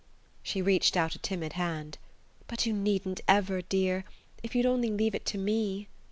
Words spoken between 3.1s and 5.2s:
ever, dear... if you'd only leave